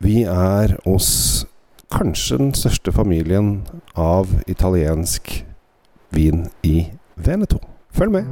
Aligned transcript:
Vi 0.00 0.22
er 0.24 0.70
oss 0.88 1.44
kanskje 1.92 2.38
den 2.40 2.54
største 2.56 2.88
familien 2.88 3.66
av 3.92 4.30
italiensk 4.48 5.28
vin 6.16 6.46
i 6.64 6.86
Veneto. 7.20 7.58
Følg 7.92 8.14
med. 8.14 8.30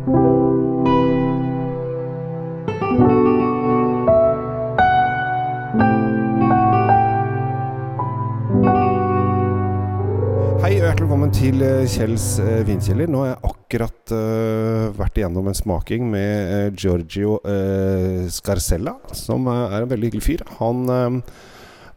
Hei 10.65 10.73
og 10.73 10.87
hjertelig 10.87 11.05
velkommen 11.05 11.37
til 11.37 11.61
eh, 11.69 11.85
Kjells 11.85 12.31
eh, 12.41 12.65
vinkjeller. 12.65 13.13
Nå 13.13 13.27
har 13.27 13.35
jeg 13.35 13.53
akkurat 13.53 14.17
uh, 14.17 14.89
vært 14.97 15.21
igjennom 15.21 15.53
en 15.53 15.61
smaking 15.61 16.09
med 16.17 16.81
Giorgio 16.81 17.37
uh, 17.45 18.25
Scarcella, 18.33 18.97
som 19.13 19.53
er 19.53 19.83
en 19.83 19.93
veldig 19.93 20.15
hyggelig 20.15 20.29
fyr. 20.31 20.49
Han 20.63 20.85
eh, 20.97 21.39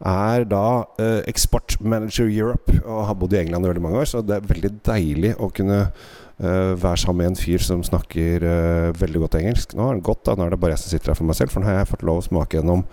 er 0.08 0.44
da 0.50 0.66
eh, 1.00 1.20
Export 1.30 1.76
Manager 1.80 2.26
Europe 2.26 2.74
og 2.82 3.06
har 3.08 3.16
bodd 3.18 3.36
i 3.36 3.40
England 3.42 3.66
i 3.66 3.70
veldig 3.70 3.84
mange 3.84 4.02
år, 4.02 4.10
så 4.10 4.22
det 4.24 4.38
er 4.38 4.50
veldig 4.50 4.72
deilig 4.86 5.32
å 5.38 5.48
kunne 5.54 5.80
eh, 5.86 6.72
være 6.74 7.02
sammen 7.02 7.22
med 7.22 7.32
en 7.32 7.38
fyr 7.38 7.62
som 7.62 7.84
snakker 7.86 8.46
eh, 8.48 8.88
veldig 8.98 9.24
godt 9.24 9.38
engelsk. 9.40 9.76
Nå 9.78 9.88
er 9.88 9.98
det 9.98 10.06
godt, 10.08 10.24
da. 10.26 10.36
Nå 10.36 10.46
er 10.46 10.54
det 10.54 10.62
bare 10.62 10.74
jeg 10.74 10.84
som 10.84 10.94
sitter 10.94 11.12
her 11.12 11.20
for 11.20 11.30
meg 11.30 11.38
selv, 11.38 11.54
for 11.54 11.62
nå 11.62 11.70
har 11.70 11.82
jeg 11.82 11.92
fått 11.92 12.06
lov 12.08 12.22
å 12.22 12.24
smake 12.26 12.58
gjennom 12.58 12.86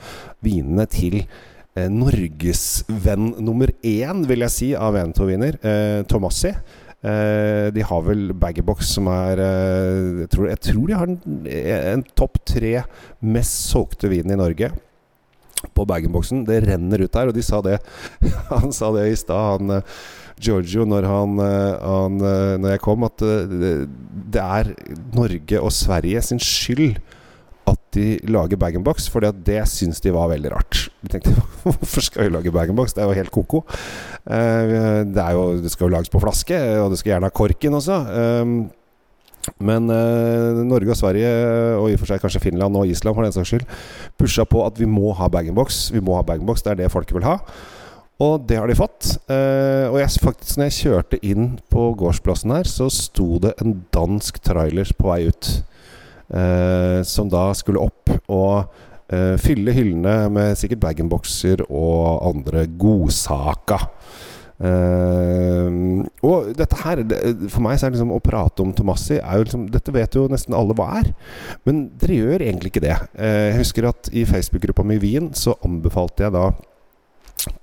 vinene 0.46 0.86
til 0.92 1.22
eh, 1.24 1.88
norgesvenn 1.90 3.34
nummer 3.42 3.74
én, 3.82 4.22
vil 4.30 4.46
jeg 4.46 4.56
si, 4.58 4.70
av 4.78 4.94
Veneto-viner. 4.98 5.60
Eh, 5.64 6.04
Tomassi. 6.10 6.54
Uh, 7.00 7.72
de 7.72 7.80
har 7.80 8.02
vel 8.04 8.34
Baggerbox 8.36 8.90
som 8.98 9.06
er 9.08 9.40
uh, 9.40 10.18
jeg, 10.20 10.28
tror, 10.34 10.50
jeg 10.50 10.60
tror 10.66 10.90
de 10.90 10.98
har 11.00 11.08
en, 11.08 11.46
en 11.48 12.02
topp 12.12 12.42
tre 12.44 12.74
mest 13.24 13.70
solgte 13.70 14.10
vin 14.12 14.28
i 14.28 14.36
Norge 14.36 14.68
på 15.76 15.86
bag-in-boksen. 15.90 16.46
Det 16.48 16.62
renner 16.66 17.04
ut 17.04 17.14
der, 17.14 17.30
og 17.30 17.36
de 17.36 17.44
sa 17.46 17.62
det 17.66 17.80
Han 18.54 18.74
sa 18.76 18.92
det 18.96 19.10
i 19.12 19.20
stad, 19.20 19.60
han 19.60 19.78
eh, 19.80 20.02
Giorgio, 20.40 20.86
når, 20.88 21.08
han, 21.10 21.40
eh, 21.44 21.78
han, 21.84 22.20
eh, 22.24 22.58
når 22.62 22.76
jeg 22.76 22.84
kom, 22.86 23.06
at 23.08 23.20
det, 23.20 24.44
er 24.44 24.74
Norge 25.16 25.62
og 25.62 25.74
Sverige 25.76 26.24
sin 26.26 26.42
skyld 26.44 27.00
at 27.70 27.82
de 27.94 28.16
lager 28.26 28.58
bag-in-box, 28.58 29.06
for 29.14 29.22
det 29.22 29.60
syns 29.70 30.00
de 30.02 30.14
var 30.16 30.32
veldig 30.32 30.50
rart. 30.56 30.88
De 31.04 31.12
tenkte 31.14 31.36
hvorfor 31.66 32.06
skal 32.06 32.26
vi 32.26 32.34
lage 32.34 32.54
bag-in-box? 32.56 32.96
Det 32.96 33.04
er 33.04 33.12
jo 33.12 33.20
helt 33.20 33.34
ko-ko. 33.36 33.62
Det, 34.26 35.26
jo, 35.36 35.44
det 35.62 35.70
skal 35.70 35.86
jo 35.86 35.94
lages 35.94 36.10
på 36.10 36.22
flaske, 36.24 36.58
og 36.82 36.90
det 36.90 37.02
skal 37.02 37.14
gjerne 37.14 37.30
ha 37.30 37.36
korken 37.42 37.78
også. 37.78 38.00
Men 39.58 39.90
eh, 39.94 40.62
Norge 40.68 40.94
og 40.94 41.00
Sverige, 41.00 41.34
og 41.80 41.90
i 41.90 41.98
og 41.98 42.04
for 42.04 42.12
seg 42.12 42.22
kanskje 42.24 42.44
Finland 42.44 42.78
og 42.78 42.88
Island 42.88 43.18
for 43.18 43.26
den 43.26 43.36
saks 43.36 43.54
skyld, 43.54 43.68
pusha 44.20 44.46
på 44.50 44.64
at 44.66 44.80
vi 44.80 44.88
må 44.90 45.14
ha 45.18 45.30
bag-in-box. 45.32 45.90
Vi 45.96 46.04
må 46.04 46.18
ha 46.18 46.24
bag-in-box, 46.26 46.64
Det 46.64 46.74
er 46.74 46.82
det 46.84 46.94
folket 46.94 47.18
vil 47.18 47.28
ha. 47.28 47.40
Og 48.20 48.44
det 48.50 48.58
har 48.60 48.68
de 48.68 48.76
fått. 48.76 49.14
Eh, 49.32 49.88
og 49.88 50.00
jeg, 50.02 50.20
faktisk 50.20 50.60
når 50.60 50.68
jeg 50.68 50.78
kjørte 50.82 51.20
inn 51.24 51.54
på 51.72 51.86
gårdsplassen 52.00 52.52
her, 52.52 52.68
så 52.68 52.90
sto 52.92 53.38
det 53.40 53.54
en 53.64 53.78
dansk 53.96 54.42
trailer 54.44 54.92
på 55.00 55.08
vei 55.08 55.22
ut. 55.32 55.52
Eh, 56.30 57.00
som 57.08 57.30
da 57.32 57.48
skulle 57.58 57.82
opp 57.82 58.12
og 58.30 58.68
eh, 59.10 59.34
fylle 59.42 59.74
hyllene 59.74 60.28
med 60.36 60.60
sikkert 60.60 60.84
bag-in-boxer 60.84 61.64
og 61.66 62.28
andre 62.28 62.68
godsaker. 62.82 63.88
Eh, 64.60 65.68
og 66.28 66.50
dette 66.60 66.76
her 66.82 67.00
For 67.48 67.64
meg 67.64 67.78
så 67.80 67.88
er 67.88 67.94
det 67.94 67.96
liksom 67.96 68.10
å 68.12 68.18
prate 68.20 68.60
om 68.60 68.74
Tomassi 68.76 69.16
liksom, 69.16 69.70
Dette 69.72 69.94
vet 69.96 70.18
jo 70.18 70.26
nesten 70.32 70.56
alle 70.58 70.76
hva 70.76 70.90
er. 71.00 71.14
Men 71.68 71.86
dere 72.02 72.18
gjør 72.18 72.44
egentlig 72.44 72.74
ikke 72.74 72.84
det. 72.84 72.98
Uh, 73.16 73.50
jeg 73.50 73.62
husker 73.62 73.88
at 73.90 74.10
i 74.12 74.26
Facebook-gruppa 74.28 74.84
mi 74.88 75.00
Wien 75.02 75.32
så 75.38 75.56
anbefalte 75.66 76.28
jeg 76.28 76.36
da 76.36 76.50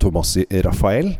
Tomassi 0.00 0.47
Rafael 0.64 1.12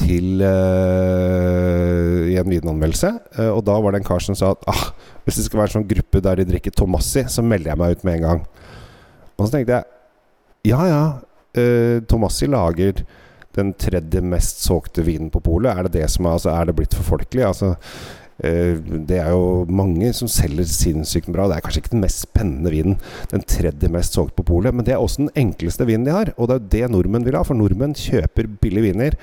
til 0.00 0.40
uh, 0.40 2.24
i 2.30 2.38
en 2.40 2.48
vinanmeldelse. 2.50 3.10
Eh, 3.36 3.50
og 3.50 3.60
da 3.68 3.76
var 3.78 3.94
det 3.94 4.00
en 4.00 4.08
kar 4.08 4.24
som 4.24 4.38
sa 4.38 4.54
at 4.56 4.64
ah, 4.72 4.86
hvis 5.26 5.38
det 5.38 5.44
skal 5.46 5.60
være 5.60 5.70
en 5.70 5.76
sånn 5.76 5.90
gruppe 5.90 6.22
der 6.24 6.40
de 6.40 6.48
drikker 6.48 6.74
Tomassi, 6.74 7.26
så 7.30 7.44
melder 7.44 7.74
jeg 7.74 7.82
meg 7.82 7.92
ut 7.92 8.08
med 8.08 8.16
en 8.16 8.24
gang. 8.24 8.42
Og 9.36 9.44
så 9.44 9.52
tenkte 9.52 9.76
jeg 9.76 10.72
ja 10.72 10.80
ja, 10.88 11.04
Tomassi 12.08 12.48
lager 12.48 13.04
den 13.56 13.72
tredje 13.78 14.22
mest 14.24 14.64
solgte 14.64 15.04
vinen 15.06 15.30
på 15.32 15.42
polet. 15.44 15.72
Er 15.72 15.86
det 15.86 15.96
det 16.00 16.10
som 16.12 16.26
er, 16.26 16.36
altså, 16.38 16.52
er 16.52 16.68
det 16.68 16.76
blitt 16.78 16.96
for 16.96 17.14
folkelig? 17.14 17.44
Altså, 17.46 17.74
eh, 18.42 18.76
det 19.08 19.18
er 19.20 19.32
jo 19.34 19.64
mange 19.70 20.12
som 20.16 20.30
selger 20.30 20.68
sinnssykt 20.68 21.30
bra. 21.32 21.48
Det 21.48 21.58
er 21.58 21.66
kanskje 21.66 21.84
ikke 21.84 21.94
den 21.96 22.04
mest 22.04 22.24
spennende 22.26 22.72
vinen, 22.74 22.98
den 23.32 23.46
tredje 23.48 23.90
mest 23.92 24.16
solgt 24.16 24.36
på 24.38 24.46
polet, 24.50 24.74
men 24.74 24.86
det 24.86 24.96
er 24.96 25.02
også 25.02 25.24
den 25.24 25.34
enkleste 25.46 25.86
vinen 25.88 26.06
de 26.08 26.16
har. 26.16 26.32
Og 26.36 26.48
det 26.48 26.56
er 26.56 26.62
jo 26.62 26.72
det 26.76 26.94
nordmenn 26.96 27.26
vil 27.26 27.38
ha, 27.38 27.44
for 27.46 27.58
nordmenn 27.58 27.96
kjøper 27.98 28.50
billige 28.62 28.90
viner. 28.90 29.18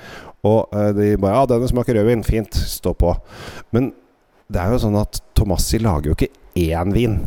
Og 0.48 0.72
eh, 0.76 0.92
de 0.96 1.10
bare 1.22 1.40
Ja, 1.40 1.48
denne 1.54 1.70
smaker 1.70 1.98
rødvin. 1.98 2.24
Fint. 2.26 2.56
Stå 2.56 2.94
på. 2.98 3.14
Men 3.74 3.92
det 4.52 4.60
er 4.60 4.74
jo 4.74 4.82
sånn 4.82 4.98
at 5.00 5.22
Tomassi 5.38 5.80
lager 5.80 6.12
jo 6.12 6.16
ikke 6.18 6.32
én 6.60 6.92
vin. 6.94 7.20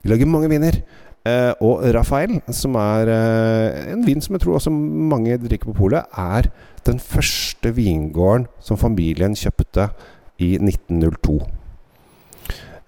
De 0.00 0.12
lager 0.12 0.28
mange 0.30 0.50
viner. 0.52 0.82
Eh, 1.28 1.52
og 1.60 1.82
Rafael, 1.94 2.38
som 2.48 2.76
er 2.80 3.10
eh, 3.12 3.92
en 3.92 4.04
vin 4.06 4.22
som 4.24 4.36
jeg 4.36 4.44
tror 4.44 4.56
også 4.56 4.72
mange 4.72 5.36
drikker 5.42 5.68
på 5.68 5.76
polet, 5.82 6.06
er 6.16 6.48
den 6.86 7.00
første 7.00 7.74
vingården 7.76 8.46
som 8.64 8.80
familien 8.80 9.36
kjøpte 9.36 9.90
i 10.40 10.54
1902. 10.56 11.36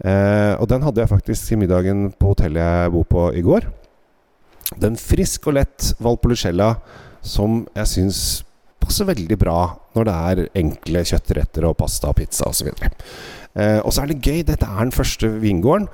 Eh, 0.03 0.55
og 0.57 0.65
den 0.71 0.83
hadde 0.83 1.05
jeg 1.05 1.13
faktisk 1.13 1.53
i 1.53 1.61
middagen 1.61 2.09
på 2.17 2.33
hotellet 2.33 2.63
jeg 2.63 2.95
bor 2.95 3.05
på 3.11 3.27
i 3.37 3.45
går. 3.45 3.69
Den 4.81 4.97
frisk 4.97 5.51
og 5.51 5.59
lett 5.59 5.93
Valpolicella 6.01 6.73
som 7.23 7.67
jeg 7.77 7.91
syns 7.91 8.23
passer 8.83 9.07
veldig 9.07 9.39
bra 9.39 9.59
når 9.95 10.09
det 10.09 10.17
er 10.17 10.43
enkle 10.59 11.05
kjøttretter 11.07 11.69
og 11.69 11.77
pasta 11.79 12.11
og 12.11 12.19
pizza 12.19 12.49
osv. 12.49 12.73
Eh, 12.73 13.79
og 13.85 13.93
så 13.93 14.03
er 14.03 14.11
det 14.11 14.23
gøy. 14.25 14.41
Dette 14.49 14.67
er 14.67 14.81
den 14.81 14.95
første 14.97 15.29
vingården. 15.43 15.89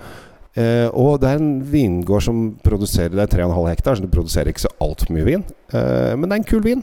Eh, 0.58 0.88
og 0.96 1.20
det 1.22 1.30
er 1.30 1.38
en 1.38 1.58
vingård 1.70 2.24
som 2.24 2.38
produserer 2.64 3.12
Det 3.14 3.26
er 3.26 3.34
3,5 3.44 3.68
hektar, 3.68 3.98
så 3.98 4.04
det 4.04 4.10
produserer 4.10 4.50
ikke 4.50 4.64
så 4.64 4.74
altfor 4.82 5.12
mye 5.14 5.26
vin. 5.28 5.44
Eh, 5.70 6.14
men 6.16 6.26
det 6.26 6.34
er 6.34 6.40
en 6.42 6.48
kul 6.48 6.64
vin, 6.64 6.82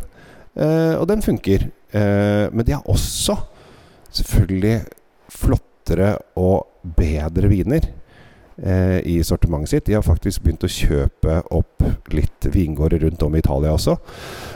eh, 0.55 0.93
og 0.95 1.07
den 1.11 1.25
funker. 1.25 1.71
Men 1.95 2.65
de 2.67 2.73
har 2.73 2.89
også 2.91 3.37
selvfølgelig 4.11 4.81
flottere 5.31 6.09
og 6.35 6.65
bedre 6.97 7.47
viner 7.47 7.85
eh, 8.63 8.99
i 9.07 9.17
sortimentet 9.23 9.73
sitt. 9.73 9.85
De 9.89 9.95
har 9.97 10.05
faktisk 10.05 10.43
begynt 10.43 10.65
å 10.65 10.71
kjøpe 10.71 11.39
opp 11.55 11.85
litt 12.13 12.47
vingårder 12.51 13.05
rundt 13.05 13.23
om 13.25 13.35
i 13.35 13.41
Italia 13.43 13.73
også. 13.75 13.97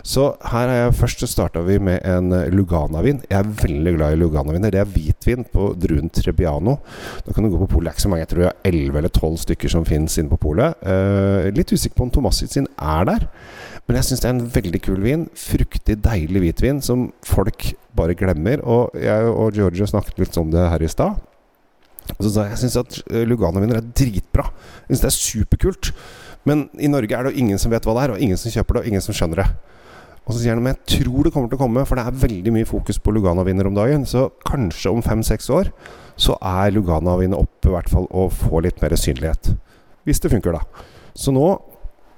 Så 0.05 0.29
her 0.51 0.71
har 0.71 0.75
jeg 0.77 0.97
først 0.99 1.25
starta 1.29 1.63
vi 1.65 1.79
med 1.83 2.03
en 2.07 2.31
Lugana-vin. 2.53 3.23
Jeg 3.29 3.39
er 3.39 3.55
veldig 3.63 3.95
glad 3.97 4.15
i 4.15 4.19
Lugana-viner. 4.21 4.73
Det 4.73 4.83
er 4.83 4.93
hvitvin 4.93 5.45
på 5.49 5.71
druen 5.79 6.11
Trebbiano. 6.13 6.77
Da 7.25 7.33
kan 7.35 7.45
du 7.45 7.51
gå 7.53 7.63
på 7.65 7.71
polet. 7.75 7.89
Det 7.89 7.93
er 7.93 7.97
ikke 7.97 8.05
så 8.05 8.11
mange, 8.13 8.25
jeg 8.25 8.31
tror 8.33 8.43
jeg 8.43 8.51
har 8.51 8.69
11 8.69 9.01
eller 9.01 9.13
12 9.15 9.37
stykker 9.45 9.73
som 9.73 9.87
finnes 9.87 10.19
inne 10.21 10.31
på 10.31 10.41
polet. 10.49 10.85
Eh, 10.85 11.49
litt 11.55 11.73
usikker 11.73 11.97
på 11.97 12.07
om 12.07 12.13
Tomassit 12.13 12.53
sin 12.55 12.69
er 12.77 13.09
der. 13.09 13.27
Men 13.87 13.97
jeg 13.97 14.05
syns 14.05 14.21
det 14.21 14.29
er 14.29 14.35
en 14.35 14.51
veldig 14.53 14.81
kul 14.85 14.99
vin. 15.01 15.25
Fruktig, 15.33 15.95
deilig 16.05 16.43
hvitvin 16.43 16.83
som 16.85 17.07
folk 17.25 17.71
bare 17.97 18.13
glemmer. 18.17 18.61
Og 18.61 18.93
jeg 19.01 19.31
og 19.31 19.57
Giorgio 19.57 19.87
snakket 19.89 20.21
litt 20.21 20.37
om 20.37 20.51
det 20.53 20.67
her 20.69 20.85
i 20.85 20.91
stad. 20.91 21.17
Og 22.19 22.28
så 22.28 22.34
sa 22.34 22.46
jeg 22.46 22.56
jeg 22.57 22.62
syns 22.66 22.80
at 22.81 22.97
eh, 23.07 23.24
Lugano-viner 23.28 23.80
er 23.80 23.91
dritbra. 23.96 24.50
Jeg 24.90 24.97
synes 24.97 25.03
det 25.06 25.09
er 25.09 25.18
superkult. 25.18 25.91
Men 26.47 26.66
i 26.80 26.90
Norge 26.91 27.16
er 27.16 27.25
det 27.25 27.34
jo 27.34 27.44
ingen 27.46 27.59
som 27.62 27.72
vet 27.72 27.85
hva 27.88 27.96
det 27.96 28.03
er, 28.03 28.13
og 28.16 28.24
ingen 28.24 28.40
som 28.40 28.52
kjøper 28.52 28.75
det, 28.75 28.81
og 28.84 28.91
ingen 28.91 29.03
som 29.03 29.16
skjønner 29.16 29.44
det. 29.44 29.47
Og 30.25 30.35
så 30.35 30.44
sier 30.44 30.53
han 30.53 30.62
men 30.62 30.75
jeg 30.75 31.00
tror 31.00 31.25
det 31.25 31.31
kommer 31.34 31.50
til 31.50 31.58
å 31.58 31.62
komme, 31.63 31.84
for 31.90 31.97
det 31.97 32.06
er 32.06 32.19
veldig 32.22 32.53
mye 32.53 32.68
fokus 32.69 33.00
på 33.02 33.13
Lugano-viner 33.16 33.69
om 33.72 33.78
dagen. 33.78 34.03
Så 34.06 34.28
kanskje 34.46 34.91
om 34.91 35.02
fem-seks 35.06 35.50
år 35.56 35.72
så 36.19 36.35
er 36.44 36.75
Lugano-viner 36.75 37.40
oppe 37.40 37.72
i 37.72 37.74
hvert 37.74 37.90
fall 37.90 38.06
og 38.12 38.35
får 38.35 38.68
litt 38.68 38.84
mer 38.84 38.94
synlighet. 39.00 39.53
Hvis 40.06 40.22
det 40.22 40.34
funker, 40.35 40.59
da. 40.59 40.85
Så 41.18 41.31
nå, 41.34 41.47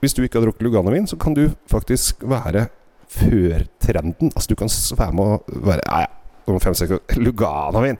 hvis 0.01 0.17
du 0.17 0.23
ikke 0.25 0.41
har 0.41 0.49
drukket 0.49 0.65
Lugano-vin, 0.65 1.07
så 1.07 1.19
kan 1.21 1.37
du 1.37 1.45
faktisk 1.71 2.25
være 2.27 2.67
før 3.11 3.67
trenden. 3.83 4.33
Altså 4.33 4.51
du 4.51 4.57
kan 4.59 4.73
være 4.97 5.15
med 5.15 5.37
å 5.37 5.61
være 5.69 5.85
Ja, 5.85 6.01
ja. 6.07 6.11
Om 6.51 6.59
fem-seks 6.63 7.17
Lugano-vin! 7.25 7.97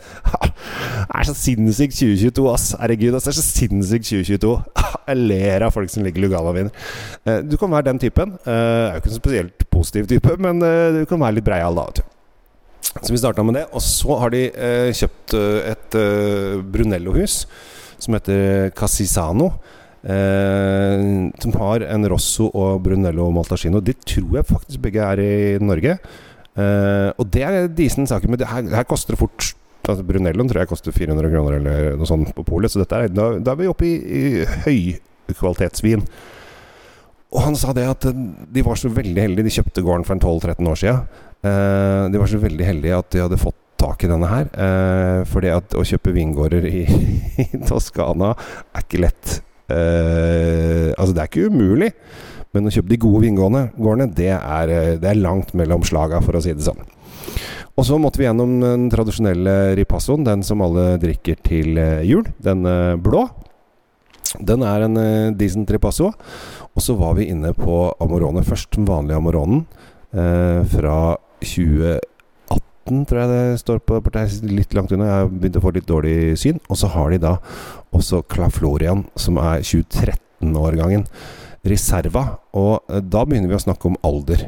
Er 1.11 1.27
så 1.27 1.35
sinnssykt 1.37 1.95
2022, 1.97 2.45
ass. 2.51 2.67
Herregud, 2.81 3.15
ass. 3.17 3.27
Det 3.27 3.33
er 3.33 3.39
så 3.39 3.45
sinnssykt 3.47 4.07
2022. 4.11 4.53
Jeg 5.11 5.19
ler 5.31 5.65
av 5.67 5.73
folk 5.75 5.91
som 5.93 6.05
ligger 6.05 6.25
Lugano-viner. 6.25 6.71
Eh, 7.25 7.41
Du 7.47 7.57
kan 7.61 7.71
være 7.73 7.89
den 7.91 8.01
typen. 8.03 8.35
Eh, 8.45 8.51
Jeg 8.51 8.87
er 8.91 8.95
jo 8.97 9.03
ikke 9.03 9.13
en 9.13 9.19
spesielt 9.21 9.67
positiv 9.73 10.07
type, 10.11 10.37
men 10.43 10.61
eh, 10.65 11.01
du 11.01 11.03
kan 11.09 11.21
være 11.23 11.39
litt 11.39 11.47
breial 11.47 11.77
da. 11.79 11.87
vet. 11.89 12.03
Så 13.01 13.13
vi 13.13 13.19
starta 13.21 13.43
med 13.47 13.55
det. 13.59 13.65
Og 13.71 13.83
så 13.85 14.17
har 14.19 14.33
de 14.33 14.45
kjøpt 14.97 15.35
et 15.71 15.95
Brunello-hus 16.73 17.45
som 18.01 18.17
heter 18.17 18.71
Casisano. 18.75 19.51
Eh, 20.01 21.29
som 21.43 21.53
har 21.61 21.83
en 21.85 22.07
Rosso 22.09 22.47
og 22.57 22.81
Brunello 22.83 23.27
Maltacino. 23.35 23.79
De 23.85 23.93
tror 24.01 24.39
jeg 24.39 24.47
faktisk 24.49 24.81
begge 24.83 25.05
er 25.05 25.21
i 25.21 25.33
Norge. 25.61 25.97
Eh, 26.59 27.09
og 27.15 27.27
det 27.31 27.43
er 27.47 27.71
disen 27.71 28.09
saken, 28.09 28.33
men 28.33 28.41
det 28.41 28.49
her, 28.51 28.67
her 28.73 28.87
koster 28.87 29.15
det 29.15 29.21
fort 29.21 29.53
altså 29.89 30.05
Brunelloen 30.05 30.49
tror 30.49 30.61
jeg 30.61 30.69
koster 30.69 30.93
400 30.93 31.31
kroner 31.31 31.55
eller 31.57 31.95
noe 31.99 32.09
sånt 32.09 32.29
på 32.37 32.45
polet. 32.47 32.71
Så 32.71 32.83
er, 32.85 33.09
da, 33.11 33.31
da 33.41 33.53
er 33.53 33.59
vi 33.61 33.71
oppe 33.71 33.87
i, 33.87 33.95
i 33.97 34.43
høykvalitetsvin. 34.67 36.05
og 37.31 37.41
han 37.47 37.57
sa 37.59 37.73
det 37.75 37.87
at 37.89 38.07
de 38.11 38.65
var 38.65 38.79
så 38.79 38.91
veldig 38.93 39.25
heldige. 39.25 39.47
De 39.47 39.55
kjøpte 39.57 39.83
gården 39.85 40.07
for 40.07 40.21
12-13 40.21 40.71
år 40.71 40.79
siden. 40.83 41.19
Uh, 41.41 42.05
de 42.13 42.21
var 42.21 42.29
så 42.29 42.37
veldig 42.37 42.65
heldige 42.67 42.97
at 43.01 43.13
de 43.15 43.23
hadde 43.23 43.41
fått 43.41 43.57
tak 43.81 44.03
i 44.05 44.09
denne 44.11 44.27
her. 44.29 44.49
Eh, 44.53 45.21
fordi 45.25 45.49
at 45.49 45.73
å 45.73 45.85
kjøpe 45.87 46.13
vingårder 46.13 46.67
i, 46.69 46.83
i 47.47 47.61
Toskana 47.65 48.35
er 48.37 48.83
ikke 48.83 49.01
lett. 49.01 49.39
Uh, 49.71 50.91
altså, 50.99 51.15
det 51.15 51.23
er 51.23 51.31
ikke 51.31 51.49
umulig. 51.49 51.89
Men 52.55 52.67
å 52.67 52.73
kjøpe 52.73 52.91
de 52.91 52.99
gode 53.01 53.23
vingårdene, 53.25 54.09
det 54.17 54.33
er, 54.35 54.73
det 54.99 55.07
er 55.07 55.21
langt 55.21 55.53
mellom 55.57 55.85
slaga, 55.87 56.19
for 56.23 56.35
å 56.35 56.43
si 56.43 56.55
det 56.55 56.65
sånn. 56.65 56.81
Og 57.79 57.87
så 57.87 57.95
måtte 58.01 58.19
vi 58.19 58.27
gjennom 58.27 58.57
den 58.59 58.89
tradisjonelle 58.91 59.75
ripassoen, 59.79 60.25
den 60.27 60.43
som 60.43 60.63
alle 60.65 60.97
drikker 61.01 61.39
til 61.47 61.79
jul. 62.03 62.27
Den 62.43 62.67
blå. 63.01 63.23
Den 64.43 64.65
er 64.67 64.83
en 64.85 64.99
decent 65.39 65.71
ripasso. 65.71 66.11
Og 66.75 66.83
så 66.83 66.95
var 66.99 67.15
vi 67.17 67.29
inne 67.31 67.53
på 67.55 67.85
Amorone 68.03 68.43
først, 68.47 68.75
den 68.75 68.87
vanlige 68.87 69.19
Amoronen. 69.19 69.65
Eh, 70.11 70.63
fra 70.67 71.17
2018, 71.39 73.05
tror 73.07 73.19
jeg 73.21 73.29
det 73.31 73.59
står 73.61 73.79
på 73.87 73.99
portalen. 74.03 74.55
Litt 74.55 74.73
langt 74.75 74.91
unna. 74.91 75.07
Jeg 75.07 75.19
har 75.19 75.31
begynt 75.31 75.59
å 75.59 75.63
få 75.63 75.73
litt 75.75 75.87
dårlig 75.87 76.37
syn. 76.39 76.59
Og 76.69 76.79
så 76.79 76.91
har 76.91 77.11
de 77.11 77.21
da 77.23 77.37
også 77.95 78.23
Claflorian, 78.31 79.05
som 79.15 79.39
er 79.39 79.63
2013-årgangen. 79.63 81.07
Reserva. 81.67 82.25
Og 82.57 82.91
eh, 82.91 83.01
da 83.01 83.25
begynner 83.25 83.51
vi 83.51 83.59
å 83.59 83.65
snakke 83.65 83.91
om 83.91 83.99
alder. 84.07 84.47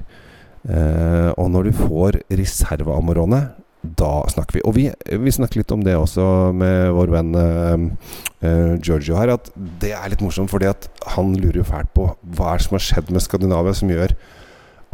Eh, 0.63 1.29
og 1.35 1.51
når 1.51 1.69
du 1.69 1.83
får 1.83 2.23
Reserva 2.31 2.97
Amorone 2.97 3.43
da 3.83 4.23
snakker 4.31 4.57
vi. 4.57 4.61
Og 4.63 4.75
vi, 4.77 4.85
vi 5.19 5.31
snakker 5.35 5.59
litt 5.59 5.71
om 5.75 5.81
det 5.83 5.95
også 5.99 6.25
med 6.55 6.93
vår 6.95 7.09
venn 7.11 7.33
uh, 7.35 8.77
Giorgio 8.79 9.17
her. 9.19 9.33
At 9.35 9.49
det 9.81 9.91
er 9.91 10.13
litt 10.13 10.23
morsomt, 10.23 10.51
fordi 10.53 10.69
at 10.71 10.87
han 11.17 11.33
lurer 11.35 11.59
jo 11.59 11.67
fælt 11.67 11.91
på 11.95 12.07
hva 12.07 12.53
er 12.53 12.61
det 12.61 12.67
som 12.67 12.77
har 12.77 12.85
skjedd 12.85 13.11
med 13.11 13.25
Skandinavia 13.25 13.75
som 13.75 13.91
gjør 13.91 14.15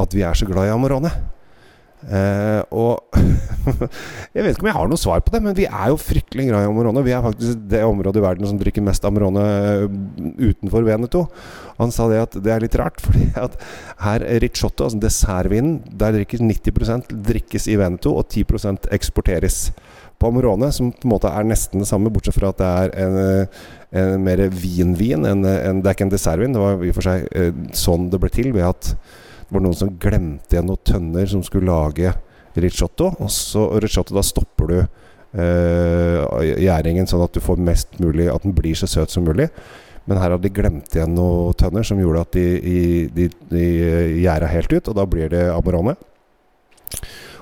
at 0.00 0.16
vi 0.16 0.24
er 0.26 0.34
så 0.34 0.48
glad 0.48 0.66
i 0.66 0.74
Amorone. 0.74 1.12
Uh, 2.00 2.64
og 2.72 3.12
jeg 4.34 4.40
vet 4.40 4.54
ikke 4.54 4.64
om 4.64 4.68
jeg 4.70 4.76
har 4.76 4.88
noe 4.88 5.00
svar 5.00 5.20
på 5.24 5.34
det, 5.34 5.42
men 5.44 5.56
vi 5.56 5.66
er 5.68 5.90
jo 5.92 5.98
fryktelig 6.00 6.46
glad 6.48 6.64
i 6.64 6.70
Amarone. 6.70 7.04
Vi 7.04 7.12
er 7.12 7.24
faktisk 7.24 7.60
det 7.70 7.82
området 7.84 8.22
i 8.22 8.24
verden 8.24 8.48
som 8.48 8.60
drikker 8.60 8.84
mest 8.86 9.04
Amarone 9.04 9.44
eh, 9.44 9.84
utenfor 10.48 10.86
Veneto. 10.86 11.26
Han 11.80 11.92
sa 11.92 12.08
det 12.08 12.22
at 12.22 12.38
det 12.40 12.54
er 12.54 12.64
litt 12.64 12.78
rart, 12.80 13.02
fordi 13.04 13.28
at 13.36 13.58
her 14.06 14.24
Ricciotto, 14.40 14.88
altså 14.88 15.02
dessertvinen, 15.02 15.80
der 16.00 16.16
drikkes 16.16 16.40
90% 16.40 17.14
drikkes 17.28 17.68
i 17.68 17.76
Veneto, 17.80 18.16
og 18.16 18.32
10% 18.32 18.90
eksporteres. 18.96 19.66
På 20.20 20.28
Amarone, 20.28 20.68
som 20.72 20.90
på 20.92 21.06
en 21.08 21.14
måte 21.14 21.30
er 21.32 21.46
nesten 21.48 21.80
det 21.80 21.88
samme, 21.88 22.12
bortsett 22.12 22.36
fra 22.36 22.50
at 22.52 22.58
det 22.60 22.66
er 22.68 22.90
en, 23.06 23.46
en 23.96 24.24
mer 24.24 24.42
vinvin. 24.52 25.24
En, 25.24 25.46
en, 25.48 25.80
det 25.80 25.88
er 25.88 25.96
ikke 25.96 26.08
en 26.10 26.12
dessertvin. 26.12 26.52
Det 26.52 26.60
var 26.60 26.84
i 26.84 26.90
og 26.92 26.98
for 26.98 27.08
seg 27.08 27.24
eh, 27.32 27.54
sånn 27.76 28.10
det 28.12 28.20
ble 28.20 28.28
til, 28.34 28.50
ved 28.52 28.68
at 28.68 28.90
var 29.50 29.64
noen 29.64 29.76
som 29.76 29.92
glemte 30.00 30.56
igjen 30.56 30.68
noen 30.70 30.84
tønner 30.86 31.28
som 31.30 31.44
skulle 31.46 31.70
lage 31.70 32.12
risotto. 32.60 33.12
Og 33.18 33.30
så 33.32 33.66
risotto, 33.82 34.16
da 34.16 34.24
stopper 34.26 34.70
du 34.70 34.78
eh, 34.80 36.40
gjæringen 36.64 37.08
sånn 37.10 37.24
at 37.26 37.36
du 37.36 37.42
får 37.44 37.62
mest 37.62 38.00
mulig 38.02 38.30
At 38.32 38.46
den 38.46 38.56
blir 38.56 38.78
så 38.78 38.88
søt 38.90 39.12
som 39.12 39.26
mulig. 39.26 39.50
Men 40.08 40.18
her 40.18 40.32
hadde 40.32 40.46
de 40.46 40.54
glemt 40.54 40.94
igjen 40.96 41.12
noen 41.14 41.56
tønner 41.58 41.86
som 41.86 42.00
gjorde 42.00 42.24
at 42.24 42.38
de, 42.38 42.46
de, 42.64 42.78
de, 43.14 43.26
de 43.50 43.66
gjæra 44.24 44.48
helt 44.50 44.72
ut, 44.72 44.88
og 44.88 44.96
da 44.96 45.04
blir 45.06 45.30
det 45.30 45.44
Amarone. 45.52 45.94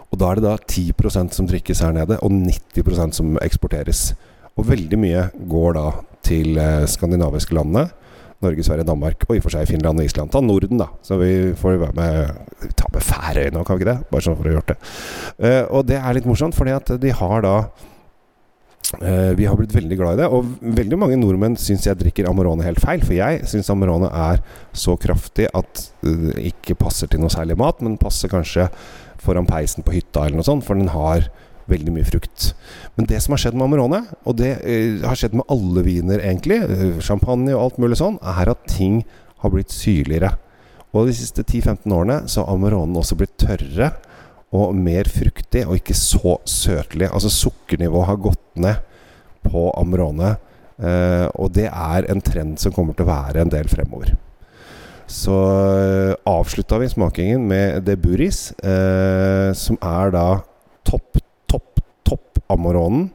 Og 0.09 0.19
da 0.21 0.31
er 0.31 0.41
det 0.41 0.45
da 0.45 0.57
10% 0.57 1.37
som 1.37 1.49
drikkes 1.49 1.83
her 1.85 1.95
nede, 1.97 2.19
og 2.25 2.33
90% 2.33 3.17
som 3.17 3.39
eksporteres. 3.45 4.11
Og 4.59 4.67
veldig 4.69 4.99
mye 5.01 5.29
går 5.49 5.77
da 5.79 5.87
til 6.27 6.59
eh, 6.61 6.85
skandinaviske 6.91 7.55
landene. 7.57 7.89
Norge, 8.45 8.63
Sverige, 8.63 8.87
Danmark 8.87 9.25
og 9.27 9.35
i 9.35 9.41
og 9.41 9.47
for 9.49 9.55
seg 9.55 9.67
Finland 9.67 9.99
og 9.99 10.07
Island. 10.07 10.31
Ta 10.31 10.43
Norden, 10.45 10.79
da. 10.79 10.89
Så 11.03 11.19
vi 11.19 11.33
får 11.59 11.79
være 11.83 11.97
med 11.99 12.73
Ta 12.79 12.87
med 12.95 13.03
Færøyene 13.03 13.59
òg, 13.59 13.67
kan 13.67 13.79
vi 13.79 13.83
ikke 13.83 13.91
det? 13.91 14.09
Bare 14.13 14.25
sånn 14.25 14.39
for 14.39 14.47
å 14.47 14.53
ha 14.53 14.59
gjort 14.59 14.73
det. 14.73 14.79
Uh, 15.43 15.65
og 15.79 15.87
det 15.89 15.99
er 15.99 16.17
litt 16.17 16.29
morsomt, 16.29 16.55
fordi 16.55 16.75
at 16.77 16.93
de 17.03 17.15
har 17.19 17.43
da 17.43 17.55
uh, 19.03 19.33
vi 19.39 19.49
har 19.49 19.59
blitt 19.59 19.75
veldig 19.75 19.99
glad 19.99 20.19
i 20.19 20.23
det. 20.23 20.31
Og 20.31 20.55
veldig 20.79 21.01
mange 21.03 21.19
nordmenn 21.19 21.59
syns 21.59 21.89
jeg 21.89 21.99
drikker 21.99 22.31
Amorone 22.31 22.67
helt 22.67 22.83
feil. 22.83 23.03
For 23.03 23.17
jeg 23.19 23.43
syns 23.51 23.71
Amorone 23.75 24.11
er 24.15 24.43
så 24.71 24.95
kraftig 25.01 25.51
at 25.51 25.85
det 26.05 26.39
uh, 26.39 26.47
ikke 26.53 26.79
passer 26.79 27.11
til 27.11 27.25
noe 27.25 27.35
særlig 27.35 27.59
mat, 27.59 27.83
men 27.83 27.99
passer 28.01 28.31
kanskje 28.31 28.69
foran 29.19 29.51
peisen 29.51 29.83
på 29.83 29.97
hytta 29.97 30.29
eller 30.29 30.39
noe 30.39 30.47
sånt, 30.47 30.67
for 30.67 30.79
den 30.79 30.93
har 30.95 31.27
veldig 31.69 31.95
mye 31.95 32.09
frukt. 32.09 32.53
Men 32.97 33.09
det 33.11 33.21
som 33.25 33.35
har 33.35 33.43
skjedd 33.43 33.57
med 33.59 33.69
Amarone, 33.69 34.03
og 34.25 34.39
det 34.41 34.55
uh, 34.65 35.07
har 35.07 35.19
skjedd 35.19 35.37
med 35.39 35.49
alle 35.53 35.85
viner 35.87 36.25
egentlig, 36.25 36.61
uh, 36.65 37.01
champagne 37.05 37.55
og 37.55 37.65
alt 37.65 37.81
mulig 37.83 38.01
sånn, 38.01 38.19
er 38.37 38.53
at 38.53 38.69
ting 38.71 39.03
har 39.43 39.55
blitt 39.55 39.75
syrligere. 39.75 40.35
Og 40.97 41.09
de 41.09 41.17
siste 41.17 41.45
10-15 41.45 41.93
årene 41.93 42.21
så 42.31 42.43
har 42.43 42.57
Amaronen 42.57 42.97
også 42.99 43.19
blitt 43.19 43.37
tørrere 43.41 43.93
og 44.57 44.73
mer 44.77 45.09
fruktig, 45.13 45.67
og 45.69 45.77
ikke 45.77 45.97
så 45.97 46.39
søtlig. 46.49 47.11
Altså 47.11 47.31
sukkernivået 47.33 48.09
har 48.09 48.23
gått 48.25 48.47
ned 48.65 48.81
på 49.45 49.69
Amarone, 49.77 50.35
uh, 50.81 51.27
og 51.37 51.53
det 51.57 51.69
er 51.69 52.09
en 52.09 52.25
trend 52.25 52.57
som 52.61 52.75
kommer 52.75 52.97
til 52.97 53.07
å 53.07 53.13
være 53.13 53.45
en 53.45 53.53
del 53.53 53.69
fremover. 53.71 54.17
Så 55.09 55.33
uh, 55.33 56.13
avslutta 56.29 56.81
vi 56.81 56.91
smakingen 56.93 57.47
med 57.49 57.85
De 57.87 57.97
Buris, 57.97 58.51
uh, 58.61 59.53
som 59.57 59.79
er 59.85 60.13
da 60.17 60.27
topp 60.89 61.21
Amoronen 62.53 63.09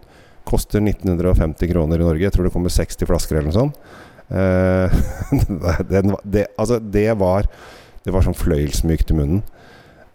koster 0.47 0.83
1950 0.83 1.71
kroner 1.71 2.01
i 2.01 2.06
Norge. 2.06 2.25
Jeg 2.25 2.35
tror 2.35 2.47
det 2.47 2.53
kommer 2.53 2.74
60 2.74 3.09
flasker 3.09 3.39
eller 3.39 3.50
noe 3.50 3.57
sånt. 3.57 3.80
Eh, 4.33 5.83
den, 5.91 6.15
det, 6.24 6.47
altså, 6.57 6.80
det 6.80 7.12
var 7.19 7.50
Det 8.03 8.12
var 8.12 8.24
sånn 8.25 8.35
fløyelsmykt 8.35 9.13
i 9.13 9.15
munnen. 9.15 9.44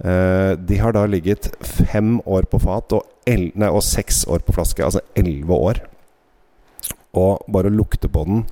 Eh, 0.04 0.52
de 0.60 0.76
har 0.78 0.92
da 0.92 1.06
ligget 1.08 1.48
fem 1.64 2.18
år 2.28 2.44
på 2.50 2.60
fat 2.60 2.92
og, 2.94 3.06
el, 3.26 3.48
nei, 3.58 3.70
og 3.72 3.80
seks 3.82 4.26
år 4.28 4.44
på 4.44 4.52
flaske. 4.58 4.84
Altså 4.84 5.00
elleve 5.16 5.56
år. 5.56 5.80
Og 7.16 7.46
bare 7.48 7.72
lukte 7.72 8.10
på 8.12 8.26
den 8.28 8.44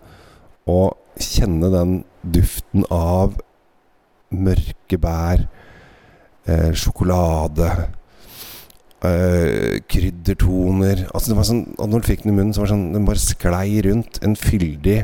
og 0.66 0.96
kjenne 1.22 1.68
den 1.70 1.92
duften 2.24 2.82
av 2.90 3.36
mørke 4.34 4.98
bær, 4.98 5.44
eh, 6.48 6.72
sjokolade 6.72 7.68
Uh, 9.04 9.76
kryddertoner 9.92 11.02
Altså 11.10 11.28
det 11.28 11.34
var 11.36 11.44
sånn 11.44 11.58
Når 11.76 12.00
du 12.00 12.06
fikk 12.08 12.22
den 12.22 12.30
i 12.32 12.36
munnen, 12.38 12.54
så 12.56 12.62
var 12.62 12.70
det 12.70 12.72
sånn 12.72 12.94
den 12.94 13.04
bare 13.04 13.20
sklei 13.20 13.82
rundt. 13.84 14.20
En 14.24 14.36
fyldig 14.40 15.02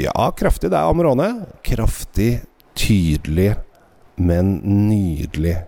Ja, 0.00 0.30
kraftig. 0.36 0.70
Det 0.72 0.78
er 0.78 0.88
Amarone. 0.88 1.28
Kraftig, 1.66 2.30
tydelig, 2.78 3.50
men 4.16 4.54
nydelig, 4.88 5.58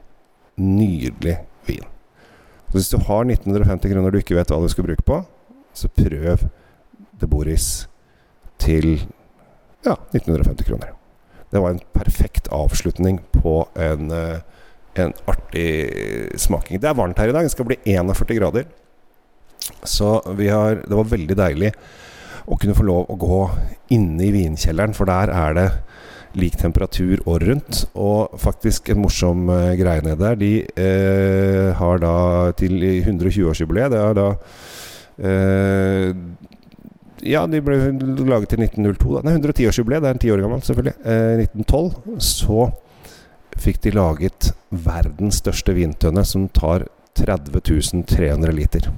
nydelig 0.57 1.37
vin. 1.69 1.85
Så 2.71 2.79
hvis 2.79 2.91
du 2.95 2.97
har 3.05 3.29
1950 3.29 3.93
kroner 3.93 4.15
du 4.15 4.23
ikke 4.23 4.39
vet 4.39 4.51
hva 4.51 4.63
du 4.65 4.73
skal 4.73 4.89
bruke 4.89 5.05
på, 5.05 5.21
så 5.77 5.93
prøv 5.93 6.49
De 7.21 7.29
Boris 7.31 7.87
til 8.59 8.97
ja, 9.85 9.99
1950 10.17 10.67
kroner. 10.67 10.97
Det 11.53 11.61
var 11.61 11.71
en 11.71 11.85
perfekt 11.95 12.49
avslutning 12.49 13.21
på 13.37 13.61
en 13.77 14.11
uh, 14.11 14.41
en 15.01 15.13
artig 15.31 15.69
smaking. 16.41 16.81
Det 16.81 16.91
er 16.91 16.97
varmt 16.99 17.19
her 17.19 17.31
i 17.31 17.37
dag. 17.37 17.47
Det 17.47 17.53
skal 17.55 17.69
bli 17.69 17.79
41 17.85 18.39
grader. 18.39 18.67
Så 19.85 20.17
vi 20.37 20.49
har, 20.49 20.83
det 20.85 20.97
var 20.97 21.13
veldig 21.13 21.37
deilig 21.39 21.73
å 22.45 22.59
kunne 22.61 22.77
få 22.77 22.85
lov 22.85 23.09
å 23.09 23.17
gå 23.17 23.41
inne 23.97 24.27
i 24.27 24.33
vinkjelleren, 24.35 24.93
for 24.97 25.09
der 25.09 25.33
er 25.33 25.57
det 25.57 25.69
lik 26.39 26.57
temperatur 26.61 27.23
året 27.31 27.49
rundt. 27.49 27.83
Og 27.95 28.35
faktisk 28.41 28.91
en 28.93 29.03
morsom 29.05 29.49
uh, 29.51 29.73
greie 29.79 30.05
nede 30.05 30.21
der. 30.21 30.39
De 30.41 30.53
uh, 30.65 31.75
har 31.79 32.03
da 32.03 32.15
til 32.59 32.81
120-årsjubileet 32.83 33.95
Det 33.95 34.01
er 34.03 34.17
da 34.19 34.29
uh, 35.25 36.09
Ja, 37.25 37.45
de 37.49 37.63
ble 37.65 37.79
laget 38.29 38.51
til 38.53 38.67
1902. 38.67 39.15
Da. 39.17 39.25
Nei, 39.29 39.39
110-årsjubileet. 39.39 40.05
Det 40.05 40.11
er 40.11 40.19
en 40.19 40.25
ti 40.27 40.33
år 40.35 40.45
gammel, 40.45 40.65
selvfølgelig. 40.67 40.97
1912. 41.65 42.19
Så 42.21 42.67
fikk 43.61 43.81
de 43.85 43.95
laget 43.95 44.53
verdens 44.71 45.41
største 45.43 45.75
vintønne, 45.77 46.25
som 46.27 46.49
tar 46.49 46.87
30 47.15 48.05
300 48.09 48.53
liter. 48.53 48.91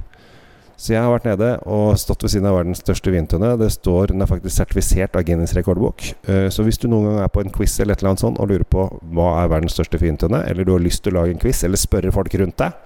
Så 0.77 0.93
jeg 0.93 1.01
har 1.01 1.09
vært 1.09 1.25
nede 1.25 1.49
og 1.73 1.97
stått 1.97 2.25
ved 2.25 2.35
siden 2.35 2.49
av 2.51 2.59
verdens 2.59 2.83
største 2.85 3.13
vintønne. 3.13 3.55
Det 3.57 3.71
står, 3.73 4.13
Den 4.13 4.21
er 4.21 4.29
faktisk 4.29 4.59
sertifisert 4.59 5.17
av 5.17 5.25
Guinness 5.25 5.57
rekordbok. 5.57 6.05
Uh, 6.29 6.49
så 6.53 6.67
hvis 6.67 6.79
du 6.79 6.89
noen 6.89 7.09
gang 7.09 7.23
er 7.25 7.33
på 7.33 7.41
en 7.41 7.53
quiz 7.53 7.79
eller 7.81 7.97
et 7.97 8.05
eller 8.05 8.13
annet 8.13 8.25
sånt 8.25 8.41
og 8.41 8.51
lurer 8.53 8.69
på 8.69 8.85
hva 9.17 9.31
er 9.41 9.53
verdens 9.55 9.77
største 9.79 10.01
vintønne, 10.03 10.43
eller 10.45 10.69
du 10.69 10.75
har 10.77 10.85
lyst 10.85 11.05
til 11.05 11.17
å 11.17 11.23
lage 11.23 11.33
en 11.33 11.41
quiz 11.41 11.65
eller 11.65 11.81
spørre 11.81 12.13
folk 12.13 12.37
rundt 12.37 12.61
deg, 12.61 12.77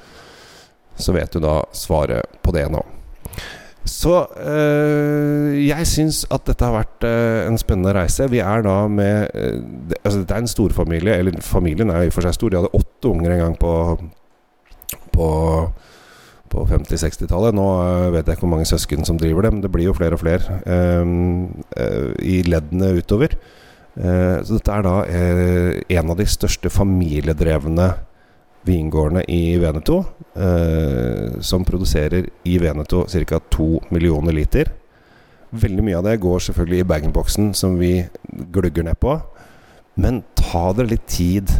så 1.00 1.14
vet 1.16 1.34
du 1.34 1.42
da 1.42 1.60
svaret 1.74 2.40
på 2.44 2.54
det 2.54 2.68
nå. 2.70 2.84
Så 3.90 4.14
øh, 4.38 5.50
jeg 5.66 5.86
syns 5.88 6.22
at 6.30 6.46
dette 6.46 6.66
har 6.66 6.76
vært 6.76 7.06
øh, 7.08 7.48
en 7.50 7.58
spennende 7.58 7.94
reise. 7.96 8.28
Vi 8.30 8.38
er 8.38 8.62
da 8.62 8.76
med 8.88 9.34
øh, 9.34 9.62
altså 10.04 10.20
det 10.22 10.30
er 10.30 10.44
en 10.44 10.50
storfamilie, 10.50 11.16
eller 11.18 11.40
familien 11.42 11.90
er 11.90 12.06
i 12.06 12.10
og 12.12 12.14
for 12.14 12.26
seg 12.26 12.36
stor. 12.36 12.52
De 12.52 12.60
hadde 12.60 12.74
åtte 12.78 13.10
unger 13.10 13.34
en 13.34 13.42
gang 13.42 13.56
på, 13.58 13.72
på, 15.16 15.28
på 16.54 16.66
50-60-tallet. 16.70 17.56
Nå 17.58 17.66
vet 18.14 18.30
jeg 18.30 18.38
ikke 18.38 18.46
hvor 18.46 18.54
mange 18.54 18.68
søsken 18.70 19.08
som 19.08 19.18
driver 19.18 19.48
det, 19.48 19.54
men 19.56 19.64
det 19.64 19.72
blir 19.74 19.90
jo 19.90 19.96
flere 19.98 20.14
og 20.14 20.22
flere 20.22 20.60
i 22.22 22.40
leddene 22.46 22.92
utover. 23.00 23.34
Så 23.96 24.54
dette 24.54 24.76
er 24.76 24.86
da 24.86 24.94
en 25.98 26.12
av 26.14 26.18
de 26.20 26.26
største 26.30 26.70
familiedrevne 26.70 27.90
vingårdene 28.66 29.24
i 29.28 29.56
Veneto. 29.60 30.02
Eh, 30.34 31.40
som 31.40 31.64
produserer 31.64 32.28
i 32.44 32.58
Veneto 32.58 33.04
ca. 33.04 33.40
2 33.50 33.80
millioner 33.90 34.32
liter. 34.32 34.72
Veldig 35.50 35.84
mye 35.84 35.98
av 35.98 36.06
det 36.06 36.20
går 36.22 36.38
selvfølgelig 36.46 36.80
i 36.80 36.88
bag-in-boksen, 36.92 37.54
som 37.54 37.78
vi 37.78 38.06
glugger 38.52 38.86
ned 38.86 39.00
på. 39.02 39.16
Men 39.98 40.22
ta 40.38 40.70
dere 40.72 40.92
litt 40.92 41.08
tid 41.10 41.50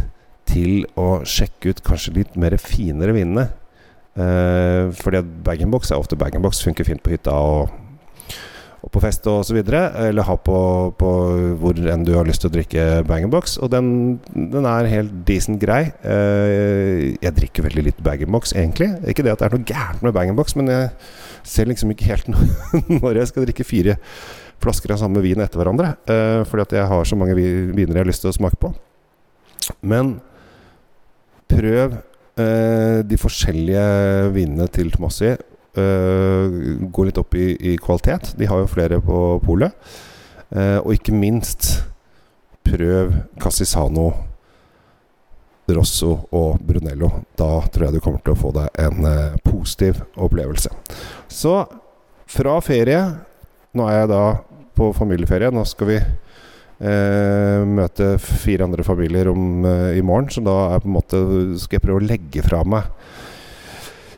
til 0.47 0.85
å 0.99 1.21
sjekke 1.27 1.71
ut 1.71 1.83
kanskje 1.83 2.15
litt 2.15 2.37
mer 2.39 2.55
finere 2.61 3.15
vinene. 3.15 3.49
Eh, 4.15 4.91
fordi 4.95 5.21
bag-in-box 5.43 5.91
er 5.91 5.99
ofte 5.99 6.19
bag-in-box, 6.19 6.63
funker 6.63 6.87
fint 6.87 7.03
på 7.03 7.13
hytta 7.13 7.35
og 7.35 7.69
og 8.81 8.89
på 8.89 9.01
fest 9.03 9.27
og 9.29 9.43
så 9.45 9.53
videre, 9.53 9.83
eller 10.07 10.25
ha 10.25 10.35
på, 10.41 10.57
på 10.97 11.09
hvor 11.61 11.77
enn 11.93 12.05
du 12.05 12.15
har 12.15 12.25
lyst 12.25 12.41
til 12.41 12.49
å 12.49 12.53
drikke 12.55 12.85
bag-in-box. 13.05 13.59
Og 13.61 13.69
den, 13.69 13.91
den, 14.33 14.65
er 14.65 14.89
helt 14.89 15.13
decent 15.27 15.61
grei. 15.61 15.83
Uh, 16.01 17.13
jeg 17.21 17.35
drikker 17.37 17.67
veldig 17.67 17.83
litt 17.91 17.99
bag-in-box, 18.01 18.55
egentlig. 18.57 18.89
Ikke 19.11 19.25
det 19.25 19.35
at 19.35 19.43
det 19.43 19.49
er 19.51 19.57
noe 19.57 19.69
gærent 19.69 20.01
med 20.05 20.15
bag-in-box, 20.17 20.57
men 20.57 20.71
jeg 20.73 20.89
ser 21.45 21.69
liksom 21.69 21.93
ikke 21.93 22.09
helt 22.09 22.31
når 23.03 23.21
jeg 23.21 23.29
skal 23.29 23.45
drikke 23.45 23.67
fire 23.67 23.99
flasker 24.61 24.93
av 24.93 25.01
samme 25.01 25.21
vin 25.21 25.41
etter 25.45 25.61
hverandre. 25.61 25.93
Uh, 26.09 26.41
fordi 26.49 26.65
at 26.65 26.75
jeg 26.79 26.89
har 26.95 27.05
så 27.05 27.19
mange 27.19 27.37
viner 27.37 27.93
jeg 27.93 28.01
har 28.01 28.09
lyst 28.09 28.25
til 28.25 28.33
å 28.33 28.37
smake 28.39 28.57
på. 28.61 28.73
Men 29.85 30.15
prøv 31.53 31.99
uh, 32.01 32.99
de 33.05 33.21
forskjellige 33.21 33.85
vinene 34.33 34.65
til 34.73 34.89
Tomassi 34.89 35.35
uh, 35.77 36.47
gå 36.91 37.05
litt 37.07 37.19
opp 37.21 37.35
i, 37.35 37.53
i, 37.73 37.77
kvalitet. 37.81 38.33
De 38.39 38.49
har 38.49 38.61
jo 38.61 38.71
flere 38.71 39.01
på 39.03 39.21
polet. 39.45 39.75
Uh, 40.51 40.79
og 40.83 40.93
ikke 40.97 41.15
minst 41.15 41.71
prøv 42.67 43.13
Cassisano, 43.41 44.09
Rosso 45.71 46.13
og 46.35 46.61
Brunello. 46.67 47.11
Da 47.39 47.53
tror 47.71 47.87
jeg 47.87 47.97
du 47.97 48.03
kommer 48.03 48.23
til 48.25 48.35
å 48.35 48.41
få 48.41 48.51
deg 48.55 48.81
en 48.83 49.05
uh, 49.07 49.37
positiv 49.45 50.01
opplevelse. 50.15 50.73
Så 51.31 51.61
fra 52.31 52.57
ferie 52.63 53.03
Nå 53.71 53.85
er 53.87 54.01
jeg 54.01 54.07
da 54.11 54.23
på 54.75 54.89
familieferie. 54.91 55.47
Nå 55.55 55.61
skal 55.63 55.87
vi 55.87 55.95
eh, 56.81 57.63
møte 57.67 58.15
fire 58.19 58.65
andre 58.67 58.83
familier 58.83 59.29
om, 59.31 59.65
eh, 59.65 59.97
i 59.99 60.01
morgen. 60.05 60.29
Så 60.29 60.43
da 60.43 60.75
er 60.75 60.83
på 60.83 60.89
en 60.89 60.97
måte 60.97 61.21
skal 61.61 61.77
jeg 61.77 61.85
prøve 61.85 62.01
å 62.01 62.07
legge 62.07 62.43
fra 62.45 62.63
meg 62.67 62.89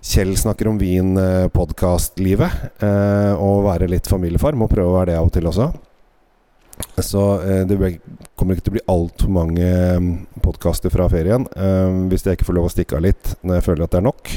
Kjell 0.03 0.33
snakker 0.37 0.67
om 0.67 0.77
vin-podkast-livet. 0.81 2.51
Eh, 2.83 3.33
og 3.39 3.63
være 3.69 3.87
litt 3.87 4.09
familiefar. 4.11 4.57
Må 4.59 4.67
prøve 4.67 4.91
å 4.91 4.97
være 4.97 5.13
det 5.13 5.19
av 5.19 5.29
og 5.29 5.31
til 5.31 5.47
også. 5.47 5.69
Så 6.99 7.23
eh, 7.39 7.61
det 7.69 7.77
kommer 8.35 8.57
ikke 8.57 8.65
til 8.65 8.73
å 8.73 8.75
bli 8.75 8.85
altfor 8.91 9.31
mange 9.31 9.69
mm, 10.03 10.11
podkaster 10.43 10.91
fra 10.91 11.07
ferien. 11.11 11.47
Eh, 11.55 11.99
hvis 12.11 12.27
jeg 12.27 12.35
ikke 12.35 12.49
får 12.49 12.57
lov 12.59 12.67
å 12.67 12.73
stikke 12.73 12.99
av 12.99 13.05
litt 13.05 13.35
når 13.41 13.61
jeg 13.61 13.67
føler 13.69 13.85
at 13.85 13.93
det 13.93 14.01
er 14.01 14.09
nok. 14.09 14.33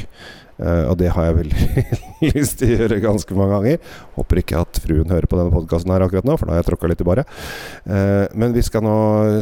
Uh, 0.57 0.89
og 0.89 0.95
det 0.97 1.11
har 1.13 1.27
jeg 1.27 1.35
veldig 1.37 1.81
lyst 2.33 2.55
til 2.57 2.71
å 2.71 2.77
gjøre 2.79 2.95
ganske 3.03 3.35
mange 3.37 3.59
ganger. 3.59 3.91
Håper 4.15 4.39
ikke 4.41 4.63
at 4.63 4.79
fruen 4.81 5.11
hører 5.13 5.29
på 5.29 5.37
denne 5.37 5.53
podkasten 5.53 5.93
her 5.93 6.01
akkurat 6.01 6.25
nå, 6.25 6.33
for 6.33 6.49
da 6.49 6.55
har 6.55 6.63
jeg 6.63 6.69
tråkka 6.71 6.89
litt 6.89 7.03
i 7.03 7.05
baret. 7.05 7.35
Uh, 7.85 8.25
men 8.33 8.55
vi 8.55 8.63
skal 8.65 8.81
nå 8.87 8.95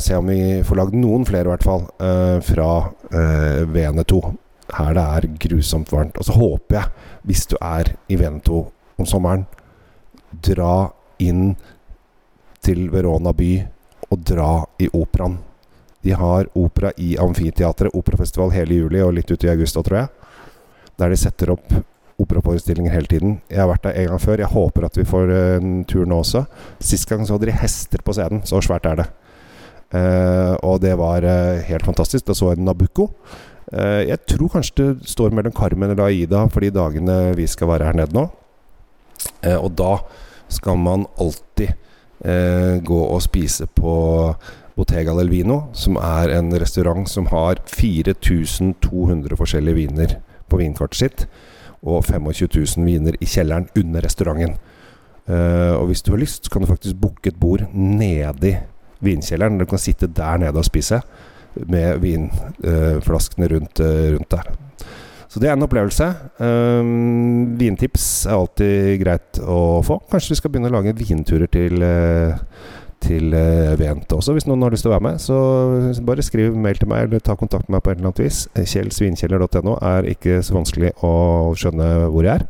se 0.04 0.18
om 0.20 0.28
vi 0.28 0.42
får 0.68 0.82
lagd 0.82 0.98
noen 1.00 1.24
flere, 1.30 1.48
i 1.48 1.54
hvert 1.54 1.70
fall, 1.70 1.86
fra 2.44 2.68
VN2 3.14 4.20
her 4.74 4.94
det 4.98 5.06
er 5.06 5.30
grusomt 5.48 5.92
varmt. 5.94 6.18
Og 6.18 6.26
så 6.26 6.36
håper 6.36 6.80
jeg, 6.80 6.92
hvis 7.24 7.46
du 7.52 7.56
er 7.62 7.94
i 8.10 8.18
Veneto 8.20 8.66
om 8.98 9.08
sommeren, 9.10 9.46
dra 10.32 10.90
inn 11.22 11.56
til 12.66 12.90
Verona 12.92 13.34
by 13.36 13.52
og 14.12 14.24
dra 14.26 14.52
i 14.82 14.90
operaen. 14.94 15.38
De 16.06 16.14
har 16.14 16.50
opera 16.54 16.92
i 17.02 17.16
Amfiteatret, 17.18 17.96
operafestival 17.98 18.54
hele 18.54 18.78
juli 18.78 19.02
og 19.02 19.16
litt 19.18 19.32
ut 19.32 19.44
i 19.46 19.50
august 19.50 19.78
tror 19.80 20.04
jeg. 20.04 20.10
Der 21.02 21.12
de 21.12 21.18
setter 21.18 21.52
opp 21.56 21.74
operaforestillinger 22.22 22.94
hele 22.94 23.10
tiden. 23.12 23.40
Jeg 23.50 23.60
har 23.60 23.68
vært 23.68 23.88
der 23.88 23.98
en 24.00 24.14
gang 24.14 24.22
før. 24.22 24.40
Jeg 24.40 24.54
håper 24.54 24.86
at 24.88 24.98
vi 24.98 25.08
får 25.08 25.34
en 25.36 25.74
tur 25.90 26.06
nå 26.08 26.22
også. 26.24 26.46
Sist 26.80 27.10
gang 27.10 27.26
så 27.26 27.36
hadde 27.36 27.50
de 27.50 27.58
hester 27.60 28.04
på 28.06 28.16
scenen. 28.16 28.44
Så 28.48 28.62
svært 28.64 28.88
er 28.88 29.02
det. 29.02 29.08
Uh, 29.96 30.56
og 30.66 30.80
det 30.84 30.96
var 31.00 31.26
uh, 31.28 31.60
helt 31.68 31.86
fantastisk. 31.86 32.28
Da 32.28 32.38
så 32.38 32.54
jeg 32.54 32.64
Nabucco. 32.64 33.10
Eh, 33.74 34.04
jeg 34.12 34.22
tror 34.30 34.52
kanskje 34.54 34.76
det 34.78 35.10
står 35.10 35.34
mellom 35.34 35.54
Carmen 35.56 35.90
eller 35.90 36.06
Aida 36.06 36.44
for 36.54 36.62
de 36.62 36.74
dagene 36.74 37.34
vi 37.38 37.48
skal 37.50 37.72
være 37.72 37.90
her 37.90 37.98
nede 37.98 38.14
nå. 38.14 38.28
Eh, 39.42 39.58
og 39.58 39.74
da 39.80 39.98
skal 40.54 40.78
man 40.78 41.08
alltid 41.18 41.72
eh, 42.26 42.78
gå 42.86 43.00
og 43.08 43.24
spise 43.26 43.66
på 43.66 43.96
Bottega 44.76 45.16
del 45.18 45.32
Vino, 45.32 45.70
som 45.74 45.98
er 45.98 46.36
en 46.36 46.52
restaurant 46.60 47.08
som 47.10 47.30
har 47.32 47.62
4200 47.72 49.38
forskjellige 49.40 49.80
viner 49.80 50.18
på 50.52 50.60
vinkartet 50.60 51.00
sitt. 51.00 51.28
Og 51.86 52.04
25 52.06 52.50
000 52.78 52.86
viner 52.86 53.18
i 53.22 53.28
kjelleren 53.30 53.70
under 53.78 54.02
restauranten. 54.02 54.58
og 55.28 55.86
hvis 55.88 56.02
du 56.02 56.12
har 56.12 56.20
lyst, 56.20 56.46
så 56.46 56.52
kan 56.52 56.62
du 56.62 56.68
faktisk 56.68 56.96
booke 57.02 57.30
et 57.30 57.40
bord 57.40 57.62
nedi 57.74 58.56
vinkjelleren. 59.02 59.58
Du 59.58 59.66
kan 59.66 59.78
sitte 59.78 60.08
der 60.08 60.38
nede 60.38 60.58
og 60.58 60.66
spise 60.66 61.02
med 61.68 62.00
vinflaskene 62.04 63.50
rundt, 63.52 63.80
eh, 63.80 64.12
rundt 64.16 64.30
der. 64.30 64.52
Så 65.30 65.42
det 65.42 65.50
er 65.50 65.58
en 65.58 65.66
opplevelse. 65.66 66.06
Um, 66.40 67.58
vintips 67.60 68.26
er 68.30 68.38
alltid 68.38 69.02
greit 69.02 69.40
å 69.44 69.82
få. 69.84 70.00
Kanskje 70.12 70.32
vi 70.32 70.38
skal 70.40 70.54
begynne 70.54 70.70
å 70.72 70.76
lage 70.78 70.94
vinturer 70.96 71.50
til, 71.52 71.84
uh, 71.84 72.38
til 73.04 73.36
Vent 73.76 74.16
også, 74.16 74.32
hvis 74.32 74.48
noen 74.48 74.64
har 74.64 74.72
lyst 74.72 74.86
til 74.88 74.94
å 74.94 74.96
være 74.96 75.08
med. 75.10 75.20
Så 75.20 75.36
bare 76.08 76.24
skriv 76.24 76.56
mail 76.56 76.80
til 76.80 76.88
meg, 76.88 77.10
eller 77.10 77.20
ta 77.20 77.36
kontakt 77.36 77.68
med 77.68 77.78
meg 77.78 77.84
på 77.84 77.92
et 77.92 78.00
eller 78.00 78.14
annet 78.14 78.24
vis. 78.24 78.46
Kjellsvinkjeller.no 78.56 79.76
er 79.84 80.08
ikke 80.14 80.40
så 80.46 80.56
vanskelig 80.56 80.94
å 81.04 81.12
skjønne 81.60 81.90
hvor 82.14 82.24
jeg 82.24 82.40
er. 82.40 82.48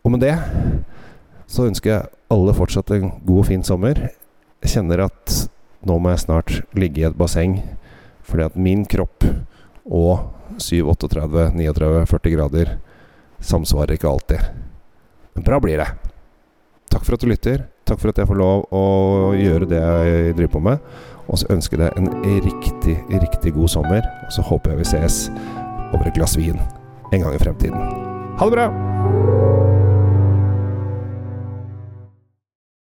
Og 0.00 0.14
med 0.14 0.24
det 0.24 0.38
så 1.48 1.68
ønsker 1.68 1.92
jeg 1.92 2.08
alle 2.32 2.56
fortsatt 2.56 2.90
en 2.96 3.12
god 3.24 3.42
og 3.42 3.48
fin 3.48 3.64
sommer. 3.64 4.00
Jeg 4.64 4.78
kjenner 4.78 5.04
at 5.08 5.36
nå 5.86 5.98
må 6.00 6.12
jeg 6.12 6.24
snart 6.24 6.54
ligge 6.76 7.02
i 7.02 7.06
et 7.08 7.18
basseng 7.18 7.60
fordi 8.28 8.46
at 8.46 8.58
min 8.60 8.84
kropp 8.88 9.24
og 9.88 10.58
7, 10.60 10.82
38, 10.84 11.50
39, 11.56 12.04
40 12.10 12.34
grader 12.36 12.76
samsvarer 13.40 13.96
ikke 13.96 14.10
alltid. 14.10 14.44
Men 15.34 15.46
bra 15.46 15.60
blir 15.62 15.80
det. 15.80 15.88
Takk 16.90 17.04
for 17.04 17.14
at 17.14 17.22
du 17.22 17.28
lytter. 17.30 17.66
Takk 17.88 18.00
for 18.00 18.12
at 18.12 18.20
jeg 18.20 18.28
får 18.28 18.40
lov 18.40 18.66
å 18.74 18.84
gjøre 19.36 19.68
det 19.70 19.80
jeg 19.80 20.34
driver 20.38 20.54
på 20.56 20.64
med. 20.66 20.84
Og 21.28 21.40
så 21.40 21.50
ønsker 21.52 21.80
jeg 21.80 21.92
deg 21.92 22.02
en 22.02 22.44
riktig, 22.44 22.96
riktig 23.12 23.54
god 23.56 23.72
sommer. 23.76 24.04
Og 24.26 24.34
så 24.34 24.44
håper 24.48 24.74
jeg 24.74 24.82
vi 24.82 24.92
ses 24.96 25.24
over 25.92 26.08
et 26.08 26.16
glass 26.16 26.36
vin 26.40 26.58
en 27.12 27.20
gang 27.24 27.34
i 27.34 27.42
fremtiden. 27.42 27.90
Ha 28.40 28.48
det 28.48 28.56
bra! 28.56 29.77